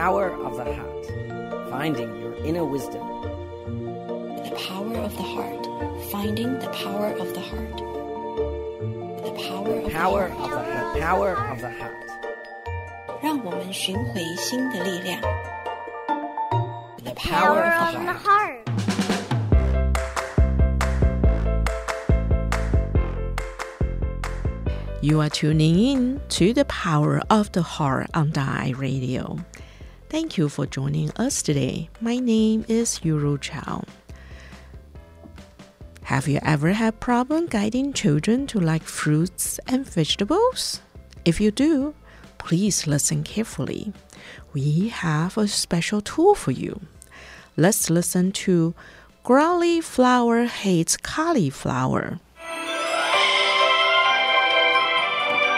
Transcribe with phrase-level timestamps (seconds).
[0.00, 3.02] power of the heart, finding your inner wisdom.
[4.44, 5.66] The power of the heart,
[6.10, 7.76] finding the power of the heart.
[9.24, 10.66] The power of Power the of heart.
[10.94, 11.92] the, the power of the heart.
[13.22, 15.20] 让我们寻回心的力量。
[17.04, 18.68] The power power of of the the heart.
[18.68, 19.76] heart.
[25.02, 29.38] You are tuning in to the Power of the Heart on Dai Radio.
[30.11, 31.89] Thank you for joining us today.
[32.01, 33.85] My name is Yuru Chow.
[36.03, 40.81] Have you ever had problem guiding children to like fruits and vegetables?
[41.23, 41.93] If you do,
[42.39, 43.93] please listen carefully.
[44.51, 46.81] We have a special tool for you.
[47.55, 48.75] Let's listen to
[49.23, 52.19] Growly Flower Hates Cauliflower.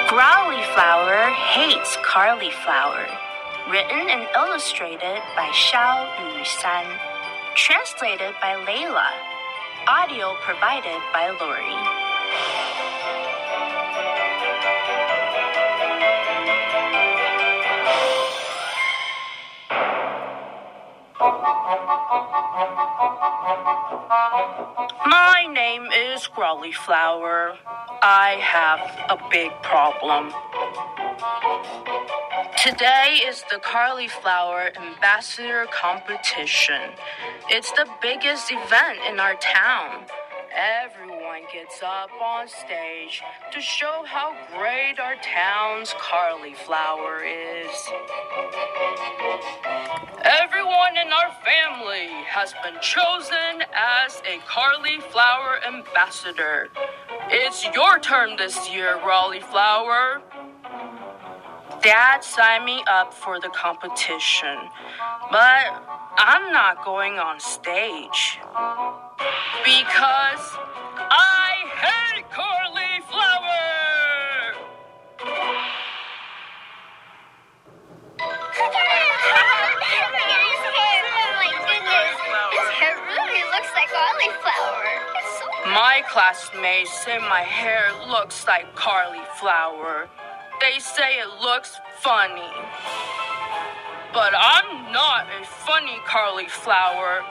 [0.09, 3.23] Growly Flower hates Carlyflower.
[3.70, 7.00] Written and illustrated by Xiao Yusan.
[7.56, 9.08] Translated by Layla.
[9.88, 11.74] Audio provided by Lori.
[25.08, 27.56] My name is Growlyflower.
[28.02, 30.34] I have a big problem.
[32.52, 36.91] Today is the Cauliflower Ambassador Competition.
[37.50, 40.05] It's the biggest event in our town.
[40.55, 47.72] Everyone gets up on stage to show how great our town's cauliflower is.
[50.24, 56.70] Everyone in our family has been chosen as a cauliflower ambassador.
[57.30, 60.22] It's your turn this year, Cauliflower.
[61.84, 64.57] Dad signed me up for the competition,
[65.29, 65.83] but
[66.17, 68.39] I'm not going on stage.
[69.66, 70.45] Because
[71.11, 73.59] I hate cauliflower!
[81.35, 82.16] My goodness!
[82.55, 84.88] His hair really looks like Carly Flower.
[85.75, 90.07] My classmates say my hair looks like cauliflower.
[90.63, 92.53] They say it looks funny.
[94.13, 97.25] But I'm not a funny cauliflower.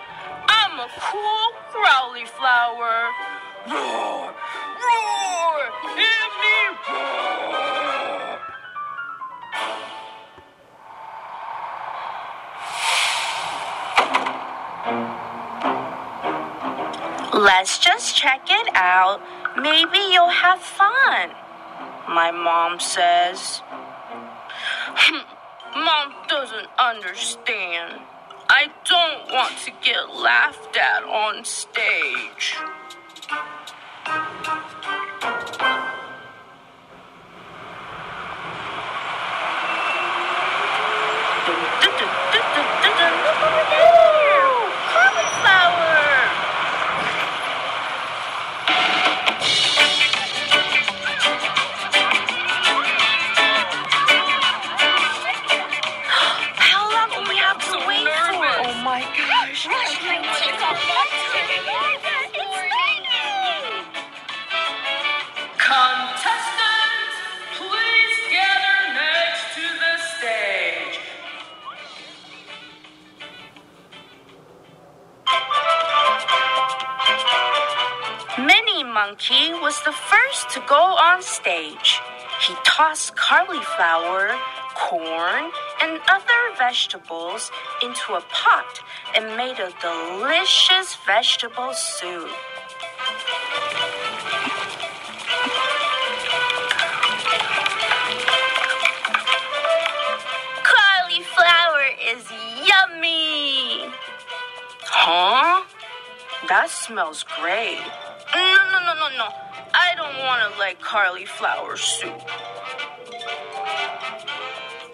[0.49, 3.11] I'm a cool growly flower.
[3.71, 4.35] Roar!
[4.85, 5.73] Roar!
[5.97, 6.13] Me
[6.91, 7.33] roar!
[17.33, 19.23] Let's just check it out.
[19.57, 21.31] Maybe you'll have fun.
[22.09, 23.63] My mom says.
[25.75, 28.01] mom doesn't understand.
[28.49, 32.57] I don't want to get laughed at on stage.
[79.73, 81.99] Was the first to go on stage.
[82.47, 84.37] He tossed cauliflower,
[84.75, 85.51] corn,
[85.83, 87.51] and other vegetables
[87.83, 88.81] into a pot
[89.17, 92.29] and made a delicious vegetable soup.
[100.73, 102.25] Cauliflower is
[102.69, 103.91] yummy!
[104.83, 105.42] Huh?
[106.53, 107.81] That smells great.
[108.35, 109.29] No, no, no, no, no.
[109.73, 112.21] I don't want to like cauliflower soup.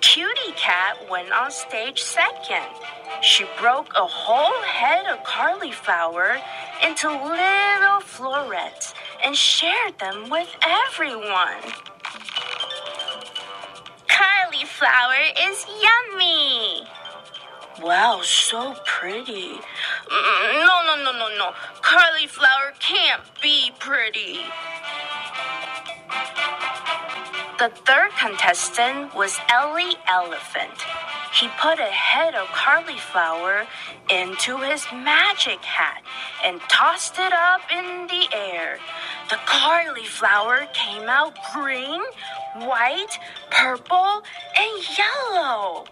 [0.01, 2.63] Cutie Cat went on stage second.
[3.23, 6.39] She broke a whole head of cauliflower
[6.87, 8.95] into little florets
[9.25, 11.59] and shared them with everyone.
[14.07, 16.87] Cauliflower is yummy.
[17.83, 19.59] Wow, so pretty.
[20.11, 21.53] No, no, no, no, no.
[21.83, 24.41] Cauliflower can't be pretty.
[27.59, 30.79] The third contestant was Ellie Elephant.
[31.35, 33.67] he put a head of cauliflower
[34.11, 36.03] into his magic hat
[36.45, 38.79] and tossed it up in the air.
[39.31, 42.03] The cauliflower came out green,
[42.67, 43.19] white,
[43.51, 44.25] purple,
[44.59, 45.85] and yellow.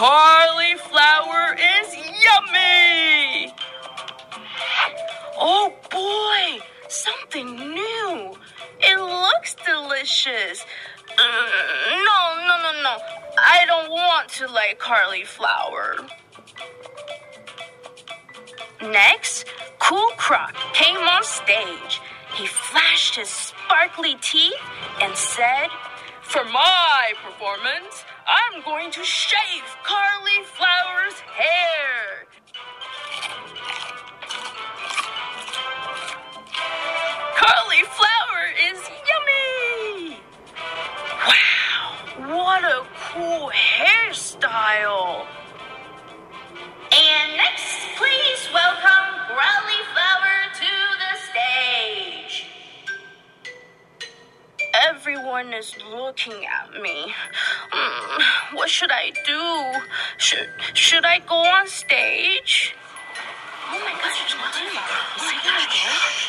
[0.00, 1.94] Cauliflower is
[2.24, 3.52] yummy!
[5.36, 8.34] Oh boy, something new.
[8.80, 10.64] It looks delicious.
[11.18, 11.50] Uh,
[11.90, 12.96] no, no, no, no.
[13.36, 15.96] I don't want to like cauliflower.
[18.80, 19.44] Next,
[19.80, 22.00] Cool Croc came on stage.
[22.36, 24.54] He flashed his sparkly teeth
[25.02, 25.68] and said,
[26.22, 32.26] For my performance, I'm going to shave Carly Flower's hair.
[37.36, 40.20] Cauliflower is yummy!
[41.26, 45.26] Wow, what a cool hairstyle!
[58.60, 59.80] What should I do?
[60.18, 62.74] Should should I go on stage?
[63.72, 64.60] Oh my gosh, what do?
[64.60, 66.26] Oh my gosh.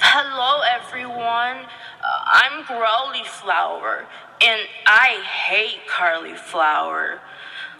[0.00, 1.58] Hello, everyone.
[1.62, 4.04] Uh, I'm Growly Flower,
[4.42, 7.20] and I hate Carly Flower.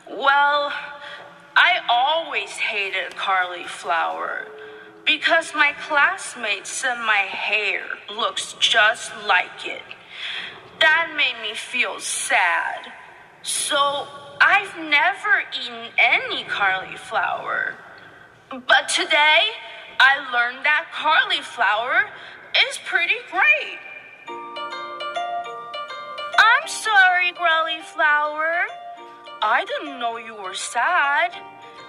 [0.08, 0.72] Well,
[1.56, 4.46] I always hated cauliflower
[5.06, 9.82] because my classmates said my hair looks just like it.
[10.81, 12.93] That made me feel sad.
[13.43, 14.08] So
[14.41, 17.76] I've never eaten any cauliflower.
[18.50, 19.41] But today,
[20.00, 22.11] I learned that cauliflower
[22.69, 23.79] is pretty great.
[26.38, 28.67] I'm sorry, Cauliflower.
[29.43, 31.32] I didn't know you were sad.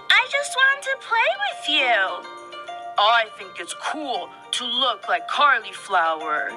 [0.10, 2.37] I just wanted to play with you.
[3.00, 6.50] I think it's cool to look like cauliflower.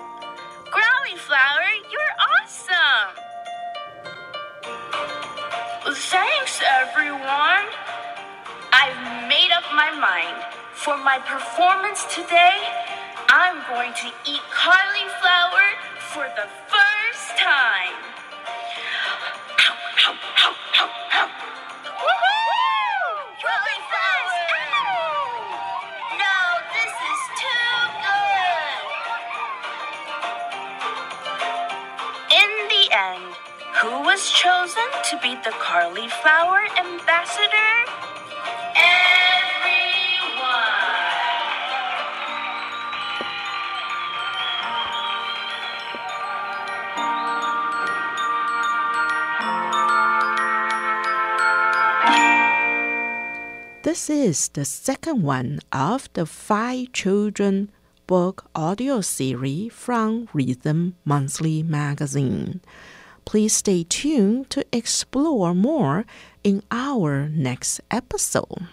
[0.70, 3.12] Cauliflower, you're awesome.
[5.94, 7.66] Thanks, everyone.
[8.72, 10.42] I've made up my mind.
[10.72, 12.56] For my performance today,
[13.28, 15.66] I'm going to eat cauliflower
[15.98, 18.09] for the first time.
[33.80, 37.72] Who was chosen to be the cauliflower ambassador?
[38.76, 39.80] Everyone.
[53.82, 57.70] This is the second one of the Five Children
[58.06, 62.60] book audio series from Rhythm Monthly magazine.
[63.24, 66.04] Please stay tuned to explore more
[66.42, 68.66] in our next episode.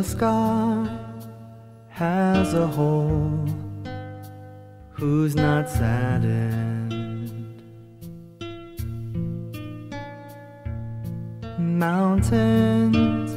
[0.00, 0.88] The sky
[1.88, 3.44] has a hole
[4.92, 7.62] who's not saddened.
[11.58, 13.30] Mountains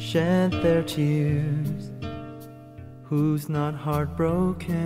[0.00, 1.90] shed their tears
[3.02, 4.76] who's not heartbroken.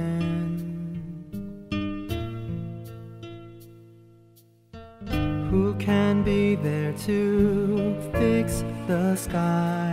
[5.50, 9.89] Who can be there to fix the sky?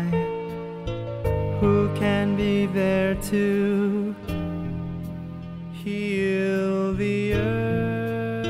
[3.08, 4.16] There to
[5.72, 8.48] heal the earth?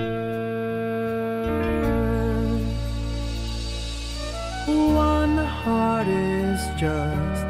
[4.67, 7.43] One heart is just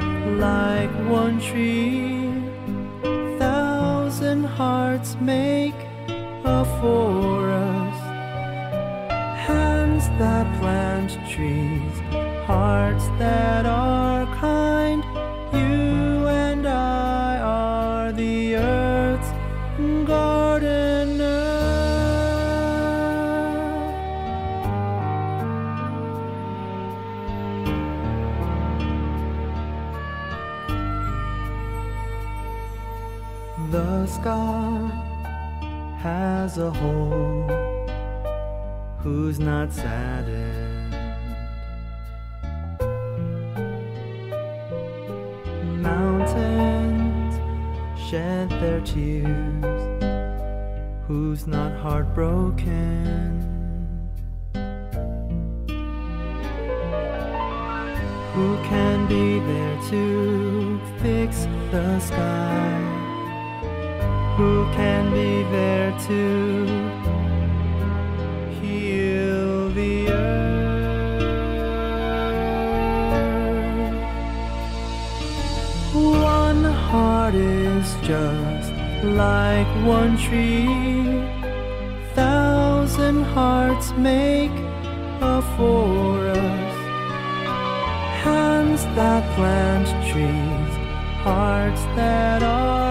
[0.46, 2.30] like one tree.
[3.40, 5.57] Thousand hearts make
[36.68, 37.48] a hole
[38.98, 40.94] who's not saddened.
[45.82, 47.36] Mountains
[48.10, 50.04] shed their tears
[51.08, 53.32] who's not heartbroken.
[58.34, 62.97] Who can be there to fix the sky?
[64.38, 66.22] Who can be there to
[68.62, 70.38] heal the earth?
[75.96, 78.72] One heart is just
[79.04, 81.24] like one tree.
[82.14, 84.52] Thousand hearts make
[85.20, 86.78] a forest
[88.24, 90.74] hands that plant trees,
[91.24, 92.87] hearts that are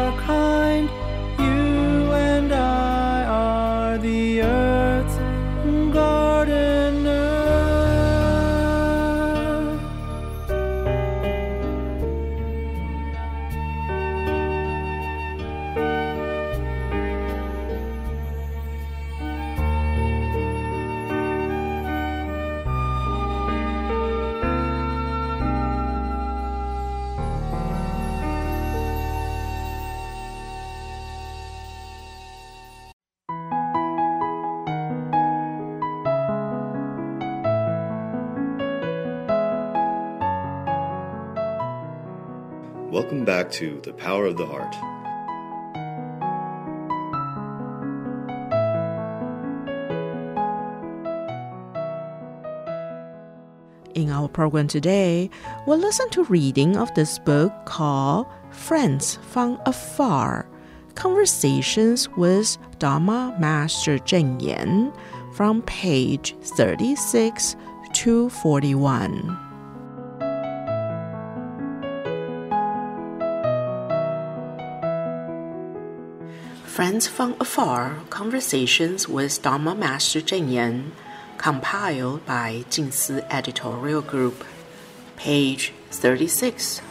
[43.06, 44.74] Welcome back to The Power of the Heart.
[53.94, 55.30] In our program today,
[55.68, 60.48] we'll listen to reading of this book called Friends from Afar
[60.96, 64.92] Conversations with Dharma Master Cheng Yen
[65.32, 67.54] from page 36
[67.92, 69.45] to 41.
[76.76, 80.92] Friends from Afar Conversations with Dharma Master Cheng Yen,
[81.38, 84.44] compiled by Jingsi Editorial Group,
[85.16, 86.82] page 36,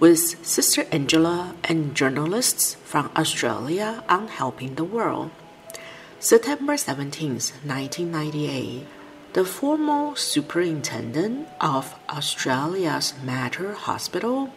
[0.00, 5.30] with Sister Angela and journalists from Australia on helping the world.
[6.18, 8.84] September 17, 1998,
[9.32, 14.52] the former superintendent of Australia's Mater Hospital,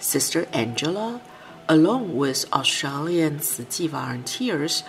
[0.00, 1.20] Sister Angela,
[1.70, 4.82] along with Australian Tzu volunteers,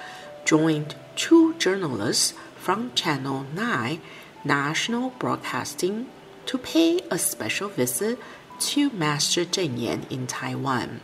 [0.44, 4.02] joined two journalists from Channel 9
[4.44, 6.08] National Broadcasting
[6.48, 8.18] to pay a special visit
[8.60, 11.02] to Master Cheng Yen in Taiwan.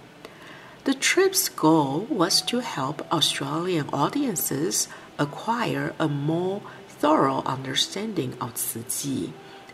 [0.85, 4.87] The trip's goal was to help Australian audiences
[5.19, 9.29] acquire a more thorough understanding of Chi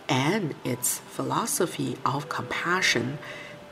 [0.10, 3.20] and its philosophy of compassion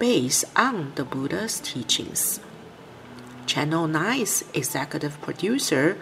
[0.01, 2.39] based on the Buddha's teachings.
[3.45, 5.95] Channel 9's executive producer,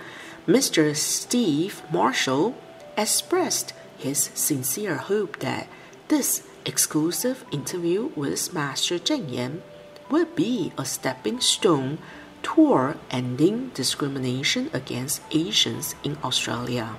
[0.47, 0.95] Mr.
[0.95, 2.55] Steve Marshall,
[2.97, 5.67] expressed his sincere hope that
[6.07, 9.61] this exclusive interview with Master Cheng Yen
[10.09, 11.97] would be a stepping stone
[12.41, 16.95] toward ending discrimination against Asians in Australia.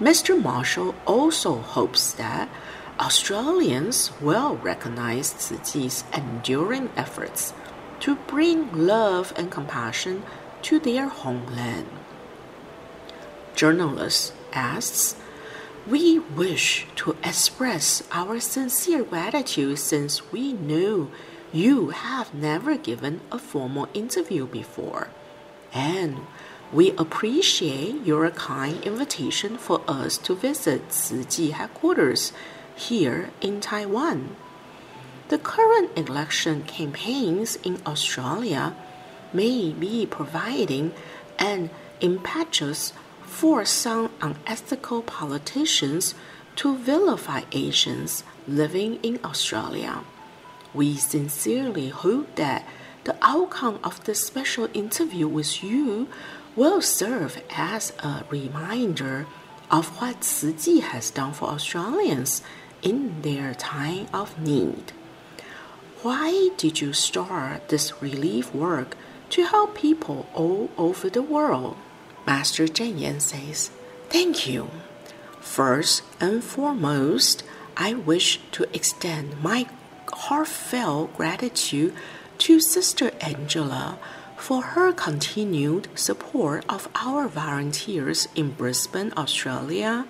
[0.00, 0.34] Mr.
[0.42, 2.48] Marshall also hopes that
[3.00, 7.52] Australians well recognize Chi's enduring efforts
[8.00, 10.22] to bring love and compassion
[10.62, 11.88] to their homeland.
[13.56, 15.16] Journalist asks,
[15.88, 21.10] We wish to express our sincere gratitude since we know
[21.52, 25.08] you have never given a formal interview before,
[25.72, 26.20] and
[26.72, 32.32] we appreciate your kind invitation for us to visit Chi headquarters
[32.76, 34.36] here in Taiwan.
[35.28, 38.74] The current election campaigns in Australia
[39.32, 40.92] may be providing
[41.38, 46.14] an impetus for some unethical politicians
[46.56, 50.04] to vilify Asians living in Australia.
[50.72, 52.66] We sincerely hope that
[53.04, 56.08] the outcome of this special interview with you
[56.56, 59.26] will serve as a reminder
[59.70, 62.42] of what Tzu has done for Australians
[62.84, 64.92] in their time of need.
[66.02, 68.96] Why did you start this relief work
[69.30, 71.76] to help people all over the world?
[72.26, 73.70] Master Cheng Yen says,
[74.10, 74.70] Thank you.
[75.40, 77.42] First and foremost,
[77.76, 79.66] I wish to extend my
[80.12, 81.94] heartfelt gratitude
[82.38, 83.98] to Sister Angela
[84.36, 90.06] for her continued support of our volunteers in Brisbane, Australia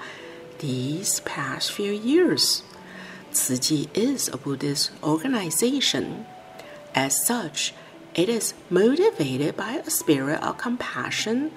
[0.64, 2.62] these past few years.
[3.34, 6.24] Chi is a Buddhist organization.
[6.94, 7.74] As such,
[8.14, 11.52] it is motivated by a spirit of compassion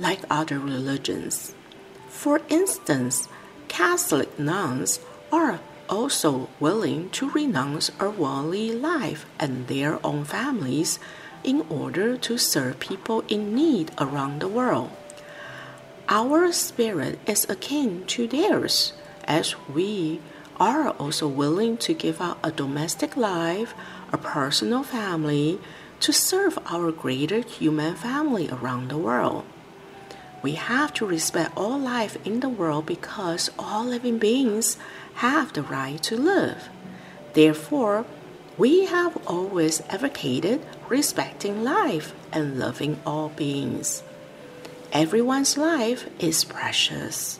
[0.00, 1.54] like other religions.
[2.08, 3.28] For instance,
[3.68, 4.98] Catholic nuns
[5.30, 10.98] are also willing to renounce a worldly life and their own families
[11.44, 14.90] in order to serve people in need around the world.
[16.12, 18.94] Our spirit is akin to theirs,
[19.26, 20.20] as we
[20.58, 23.74] are also willing to give up a domestic life,
[24.12, 25.60] a personal family,
[26.00, 29.44] to serve our greater human family around the world.
[30.42, 34.78] We have to respect all life in the world because all living beings
[35.22, 36.70] have the right to live.
[37.34, 38.04] Therefore,
[38.58, 44.02] we have always advocated respecting life and loving all beings.
[44.92, 47.38] Everyone's life is precious.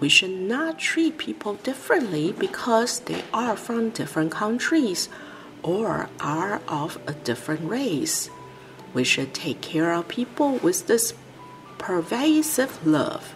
[0.00, 5.10] We should not treat people differently because they are from different countries
[5.62, 8.30] or are of a different race.
[8.94, 11.12] We should take care of people with this
[11.76, 13.34] pervasive love,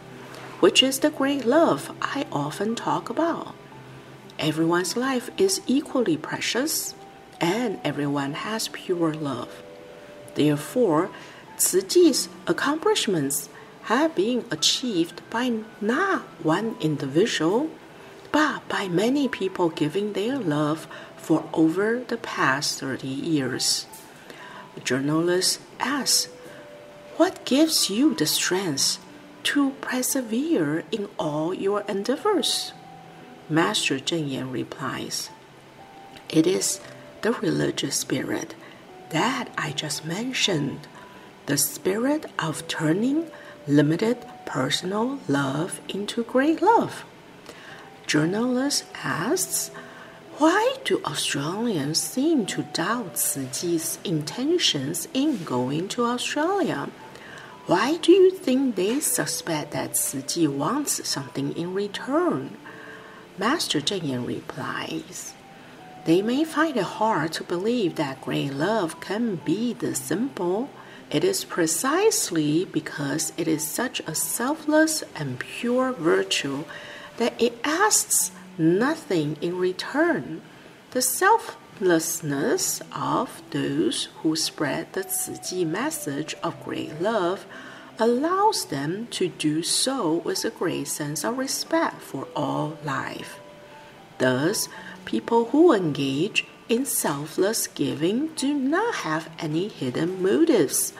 [0.61, 3.54] which is the great love I often talk about.
[4.38, 6.94] Everyone's life is equally precious,
[7.38, 9.62] and everyone has pure love.
[10.37, 11.11] Therefore,
[11.59, 13.49] Tzu accomplishments
[13.85, 17.71] have been achieved by not one individual,
[18.30, 23.87] but by many people giving their love for over the past 30 years.
[24.83, 26.29] Journalist asks,
[27.16, 28.98] What gives you the strength
[29.44, 32.72] to persevere in all your endeavors?
[33.48, 35.31] Master Cheng Yen replies,
[36.29, 36.81] It is
[37.22, 38.55] the religious spirit
[39.11, 40.88] that I just mentioned,
[41.46, 43.31] the spirit of turning
[43.66, 47.05] limited personal love into great love.
[48.07, 49.70] Journalist asks,
[50.38, 56.88] why do Australians seem to doubt Tzu intentions in going to Australia?
[57.66, 62.57] Why do you think they suspect that Tzu wants something in return?
[63.38, 65.35] Master Cheng Yen replies,
[66.07, 70.70] They may find it hard to believe that great love can be the simple.
[71.12, 76.64] It is precisely because it is such a selfless and pure virtue
[77.18, 80.40] that it asks nothing in return.
[80.92, 87.44] The selflessness of those who spread the Tzu message of great love
[87.98, 93.38] allows them to do so with a great sense of respect for all life.
[94.16, 94.70] Thus,
[95.05, 100.92] people who engage in selfless giving do not have any hidden motives.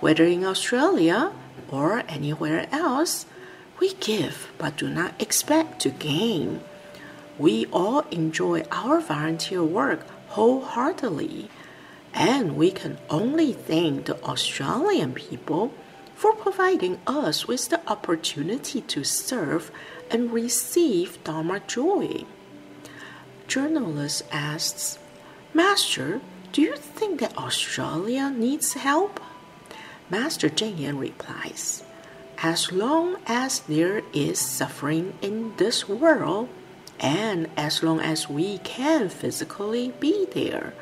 [0.00, 1.30] Whether in Australia
[1.70, 3.24] or anywhere else,
[3.78, 6.60] we give but do not expect to gain.
[7.38, 11.48] We all enjoy our volunteer work wholeheartedly,
[12.12, 15.72] and we can only thank the Australian people
[16.16, 19.70] for providing us with the opportunity to serve
[20.10, 22.24] and receive Dharma joy.
[23.48, 24.98] Journalist asks,
[25.54, 26.20] Master,
[26.52, 29.20] do you think that Australia needs help?
[30.10, 31.82] Master Cheng Yen replies,
[32.42, 36.50] as long as there is suffering in this world,
[37.00, 40.74] and as long as we can physically be there,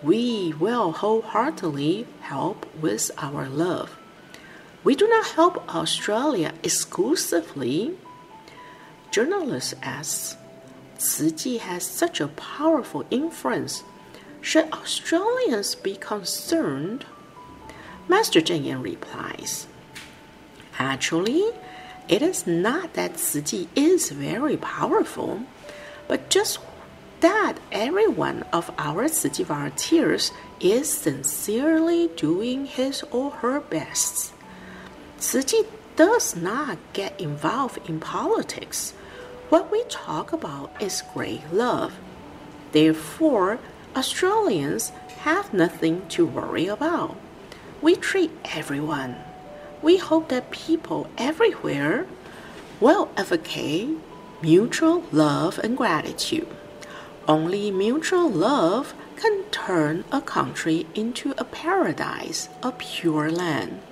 [0.00, 3.98] we will wholeheartedly help with our love.
[4.84, 7.96] We do not help Australia exclusively.
[9.10, 10.36] Journalist asks,
[10.98, 13.82] Chi has such a powerful influence.
[14.40, 17.06] Should Australians be concerned?
[18.08, 19.66] Master Cheng Yen replies,
[20.78, 21.44] Actually,
[22.08, 25.40] it is not that Chi is very powerful,
[26.06, 26.58] but just
[27.20, 34.34] that every one of our Chi volunteers is sincerely doing his or her best.
[35.18, 35.62] Chi
[35.96, 38.92] does not get involved in politics.
[39.54, 41.94] What we talk about is great love.
[42.72, 43.60] Therefore,
[43.94, 44.90] Australians
[45.22, 47.16] have nothing to worry about.
[47.80, 49.14] We treat everyone
[49.84, 52.06] we hope that people everywhere
[52.80, 53.90] will advocate
[54.42, 56.48] mutual love and gratitude.
[57.28, 63.82] Only mutual love can turn a country into a paradise, a pure land.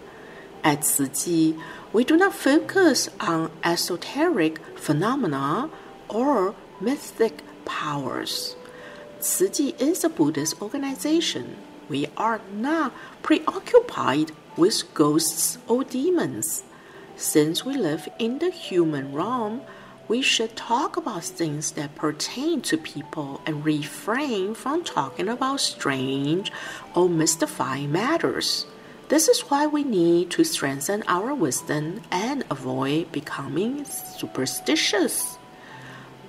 [0.65, 5.71] At Tzu Chi, we do not focus on esoteric phenomena
[6.09, 8.57] or mystic powers.
[9.21, 11.57] Tzu is a Buddhist organization
[11.93, 16.65] we are not preoccupied with ghosts or demons.
[17.17, 19.61] Since we live in the human realm,
[20.09, 26.51] we should talk about things that pertain to people and refrain from talking about strange
[26.95, 28.67] or mystifying matters.
[29.13, 35.37] This is why we need to strengthen our wisdom and avoid becoming superstitious.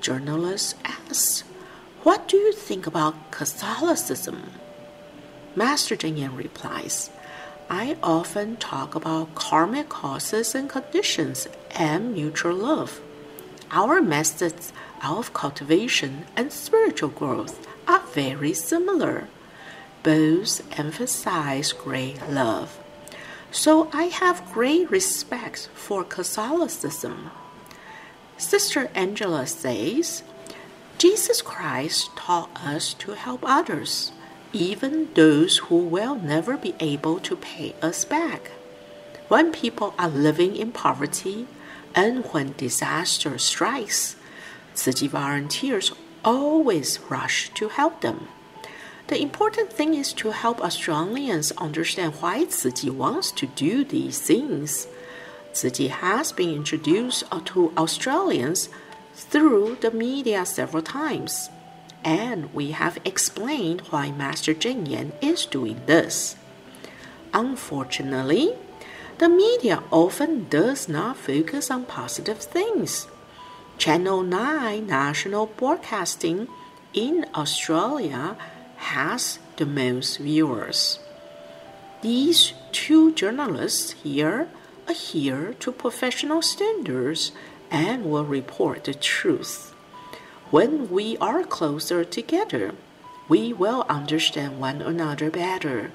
[0.02, 1.46] Journalist asks,
[2.04, 4.52] What do you think about Catholicism?
[5.56, 7.10] Master Cheng Yen replies,
[7.70, 13.00] I often talk about karmic causes and conditions and mutual love.
[13.72, 19.30] Our methods of cultivation and spiritual growth are very similar.
[20.04, 22.80] Both emphasize great love.
[23.52, 27.32] So I have great respect for Catholicism.
[28.38, 30.24] Sister Angela says,
[30.98, 34.12] Jesus Christ taught us to help others
[34.54, 38.52] even those who will never be able to pay us back.
[39.28, 41.48] When people are living in poverty
[41.96, 44.16] and when disaster strikes,
[44.76, 45.92] Chi volunteers
[46.24, 48.28] always rush to help them.
[49.08, 54.88] The important thing is to help Australians understand why Chi wants to do these things.
[55.54, 58.70] Chi has been introduced to Australians
[59.14, 61.50] through the media several times
[62.04, 66.36] and we have explained why Master Cheng Yen is doing this.
[67.34, 68.56] Unfortunately,
[69.20, 73.08] the media often does not focus on positive things.
[73.78, 76.48] Channel 9 National Broadcasting
[76.94, 78.36] in Australia
[78.84, 81.00] has the most viewers.
[82.02, 84.50] These two journalists here
[84.88, 87.32] adhere to professional standards
[87.72, 89.74] and will report the truth.
[90.52, 92.76] When we are closer together,
[93.30, 95.92] we will understand one another better,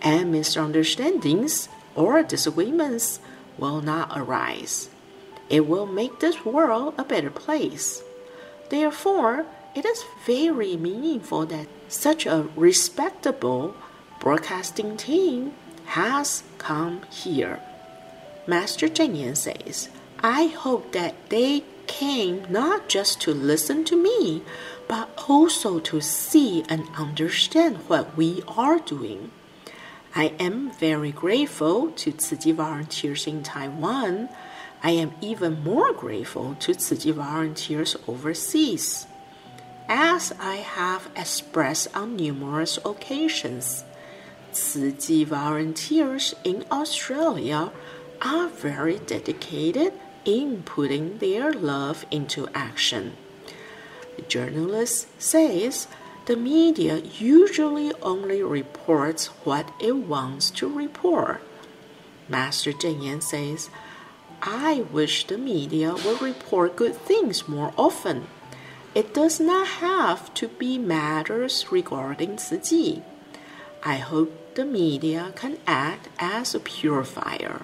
[0.00, 3.20] and misunderstandings or disagreements
[3.58, 4.88] will not arise.
[5.50, 8.02] It will make this world a better place.
[8.70, 13.74] Therefore, it is very meaningful that such a respectable
[14.20, 15.52] broadcasting team
[15.86, 17.60] has come here.
[18.46, 19.88] Master Cheng Yen says,
[20.20, 24.42] I hope that they came not just to listen to me,
[24.88, 29.30] but also to see and understand what we are doing.
[30.14, 34.28] I am very grateful to Chi volunteers in Taiwan.
[34.82, 39.06] I am even more grateful to Chi volunteers overseas.
[39.88, 43.84] As I have expressed on numerous occasions,
[44.52, 47.72] Tzu volunteers in Australia
[48.20, 49.92] are very dedicated
[50.24, 53.16] in putting their love into action.
[54.16, 55.88] The journalist says
[56.26, 61.42] the media usually only reports what it wants to report.
[62.28, 63.70] Master Cheng Yen says,
[64.40, 68.26] I wish the media would report good things more often.
[68.94, 73.02] It does not have to be matters regarding Chi.
[73.82, 77.62] I hope the media can act as a purifier.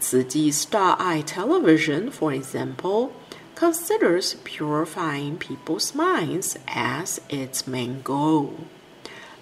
[0.00, 3.12] Chi Star Eye Television, for example,
[3.56, 8.54] considers purifying people's minds as its main goal.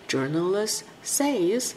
[0.08, 1.74] Journalist says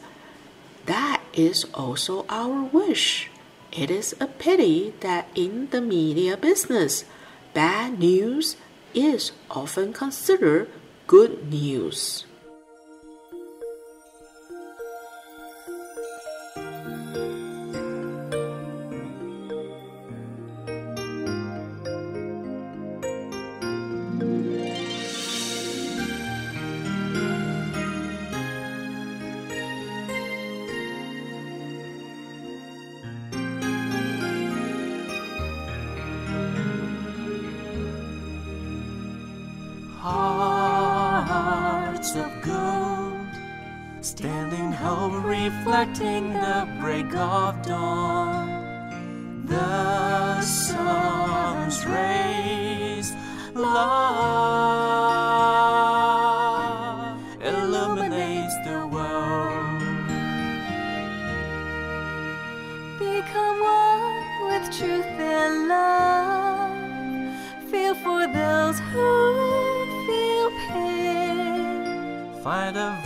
[0.86, 3.30] that is also our wish.
[3.74, 7.04] It is a pity that in the media business,
[7.54, 8.56] bad news
[8.98, 10.70] is often considered
[11.06, 12.27] good news.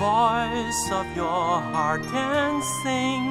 [0.01, 3.23] Voice of your heart can sing,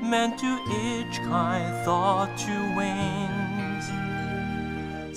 [0.00, 0.52] meant to
[0.84, 3.84] each kind thought to wings.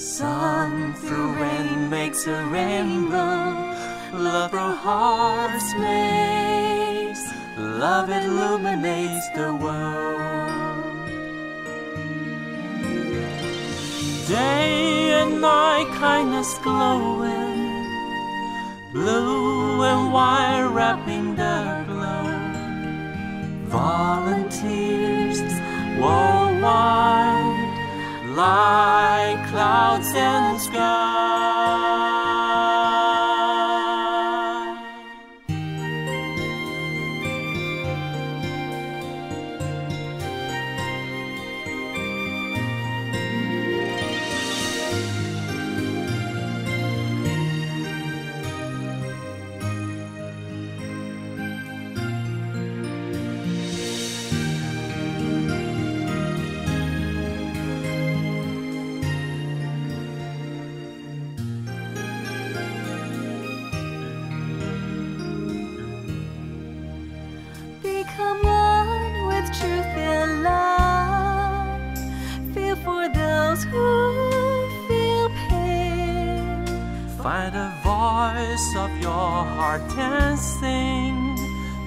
[0.02, 3.44] Sun through rain makes a rainbow,
[4.14, 6.22] love our hearts made.
[7.58, 10.84] Love illuminates the world.
[14.28, 17.86] Day and night, kindness glowing,
[19.84, 22.56] and white wrapping the globe.
[23.68, 25.42] Volunteers
[26.00, 27.56] worldwide,
[28.36, 31.21] like clouds and sky.
[79.80, 81.36] And sing,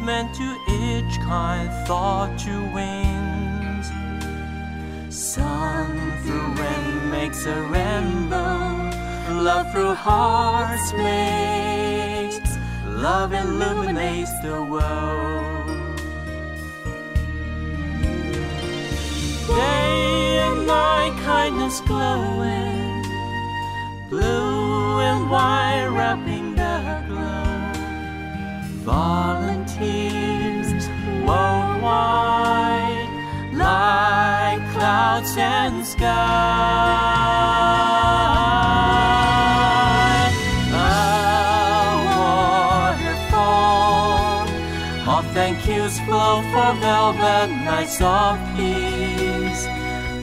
[0.03, 3.87] meant to each kind thought to wings.
[5.15, 15.67] Sun through rain makes a rainbow, love through hearts makes, love illuminates the world.
[19.47, 23.03] Day and night, kindness glowing,
[24.09, 26.44] blue and white wrapping.
[28.85, 30.71] Volunteers
[31.27, 33.09] worldwide,
[33.55, 36.05] like clouds and sky.
[40.71, 40.77] A
[43.39, 44.47] waterfall
[45.17, 49.65] of thank yous flow for velvet nights of peace.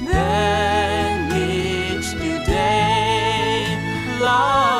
[0.05, 3.75] Then each new day,
[4.19, 4.70] love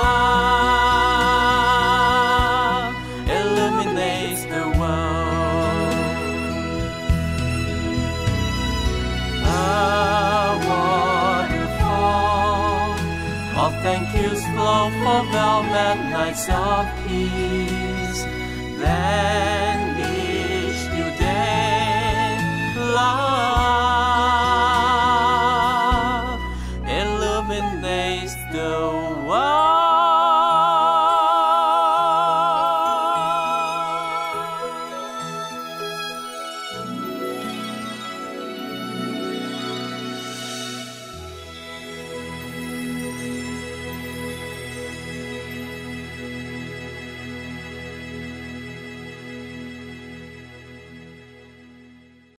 [15.21, 17.60] for velvet nights of peace.